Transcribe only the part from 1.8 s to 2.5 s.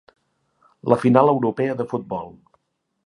de futbol.